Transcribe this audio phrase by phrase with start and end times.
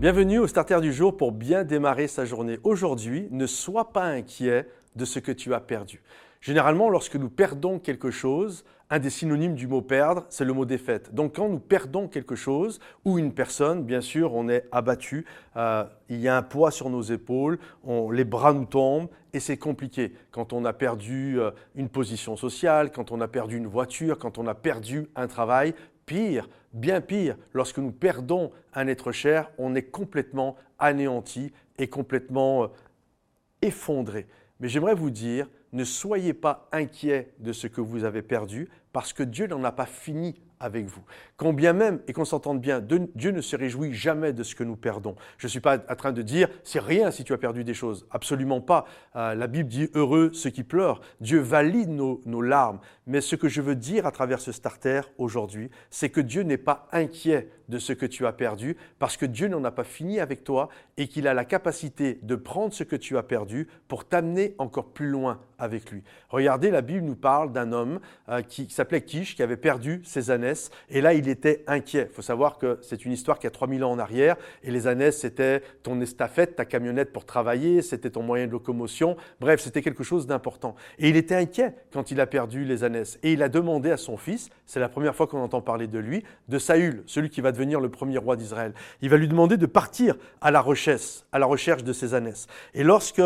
[0.00, 2.60] Bienvenue au Starter du jour pour bien démarrer sa journée.
[2.62, 6.00] Aujourd'hui, ne sois pas inquiet de ce que tu as perdu.
[6.40, 10.64] Généralement, lorsque nous perdons quelque chose, un des synonymes du mot perdre, c'est le mot
[10.64, 11.12] défaite.
[11.16, 15.26] Donc quand nous perdons quelque chose ou une personne, bien sûr, on est abattu,
[15.56, 17.58] euh, il y a un poids sur nos épaules,
[18.12, 20.12] les bras nous tombent et c'est compliqué.
[20.30, 24.38] Quand on a perdu euh, une position sociale, quand on a perdu une voiture, quand
[24.38, 25.74] on a perdu un travail,
[26.08, 32.64] pire, bien pire, lorsque nous perdons un être cher, on est complètement anéanti et complètement
[32.64, 32.68] euh,
[33.62, 34.26] effondré.
[34.58, 39.12] Mais j'aimerais vous dire, ne soyez pas inquiets de ce que vous avez perdu, parce
[39.12, 41.02] que Dieu n'en a pas fini avec vous.
[41.36, 44.64] Quand bien même, et qu'on s'entende bien, Dieu ne se réjouit jamais de ce que
[44.64, 45.14] nous perdons.
[45.36, 47.74] Je ne suis pas en train de dire, c'est rien si tu as perdu des
[47.74, 48.06] choses.
[48.10, 48.84] Absolument pas.
[49.16, 51.00] Euh, la Bible dit, heureux ceux qui pleurent.
[51.20, 52.80] Dieu valide nos, nos larmes.
[53.06, 56.58] Mais ce que je veux dire à travers ce starter aujourd'hui, c'est que Dieu n'est
[56.58, 60.20] pas inquiet de ce que tu as perdu, parce que Dieu n'en a pas fini
[60.20, 64.06] avec toi et qu'il a la capacité de prendre ce que tu as perdu pour
[64.06, 66.02] t'amener encore plus loin avec lui.
[66.28, 70.30] Regardez, la Bible nous parle d'un homme euh, qui, s'appelait Kish, qui avait perdu ses
[70.30, 72.08] ânesses, et là il était inquiet.
[72.10, 74.86] Il faut savoir que c'est une histoire qui a 3000 ans en arrière, et les
[74.86, 79.82] ânesses c'était ton estafette, ta camionnette pour travailler, c'était ton moyen de locomotion, bref, c'était
[79.82, 80.76] quelque chose d'important.
[80.98, 83.96] Et il était inquiet quand il a perdu les ânesses, et il a demandé à
[83.96, 87.40] son fils, c'est la première fois qu'on entend parler de lui, de Saül, celui qui
[87.40, 88.74] va devenir le premier roi d'Israël.
[89.02, 92.46] Il va lui demander de partir à la recherche, à la recherche de ses ânesses.
[92.74, 93.22] Et lorsque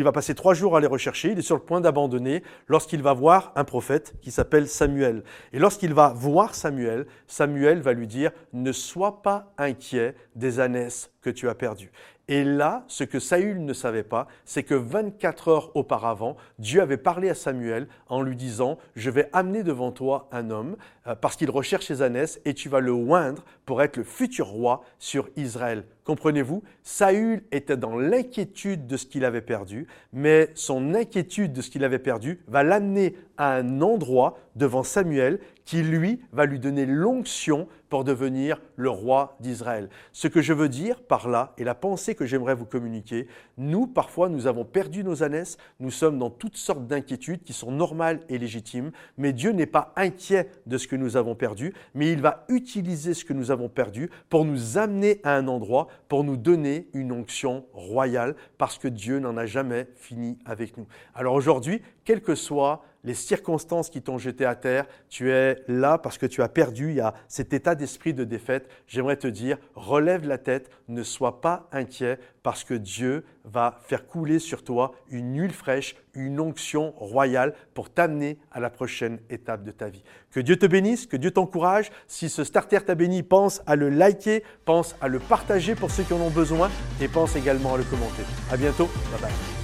[0.00, 1.32] il va passer trois jours à les rechercher.
[1.32, 5.24] Il est sur le point d'abandonner lorsqu'il va voir un prophète qui s'appelle Samuel.
[5.52, 11.10] Et lorsqu'il va voir Samuel, Samuel va lui dire Ne sois pas inquiet des ânesses
[11.20, 11.92] que tu as perdues.
[12.28, 16.96] Et là, ce que Saül ne savait pas, c'est que 24 heures auparavant, Dieu avait
[16.96, 20.76] parlé à Samuel en lui disant, je vais amener devant toi un homme,
[21.08, 24.46] euh, parce qu'il recherche ses ânesses, et tu vas le oindre pour être le futur
[24.46, 25.84] roi sur Israël.
[26.10, 31.70] Comprenez-vous Saül était dans l'inquiétude de ce qu'il avait perdu, mais son inquiétude de ce
[31.70, 36.84] qu'il avait perdu va l'amener à un endroit devant Samuel qui, lui, va lui donner
[36.84, 39.88] l'onction pour devenir le roi d'Israël.
[40.12, 43.86] Ce que je veux dire par là, et la pensée que j'aimerais vous communiquer, nous,
[43.86, 48.20] parfois, nous avons perdu nos ânesses, nous sommes dans toutes sortes d'inquiétudes qui sont normales
[48.28, 52.20] et légitimes, mais Dieu n'est pas inquiet de ce que nous avons perdu, mais il
[52.20, 56.36] va utiliser ce que nous avons perdu pour nous amener à un endroit, pour nous
[56.36, 60.86] donner une onction royale, parce que Dieu n'en a jamais fini avec nous.
[61.14, 65.98] Alors aujourd'hui, quel que soit les circonstances qui t'ont jeté à terre, tu es là
[65.98, 68.68] parce que tu as perdu, il y a cet état d'esprit de défaite.
[68.86, 74.06] J'aimerais te dire, relève la tête, ne sois pas inquiet parce que Dieu va faire
[74.06, 79.62] couler sur toi une huile fraîche, une onction royale pour t'amener à la prochaine étape
[79.62, 80.02] de ta vie.
[80.30, 81.90] Que Dieu te bénisse, que Dieu t'encourage.
[82.06, 86.02] Si ce starter t'a béni, pense à le liker, pense à le partager pour ceux
[86.02, 88.22] qui en ont besoin et pense également à le commenter.
[88.50, 88.88] À bientôt.
[89.12, 89.59] Bye bye.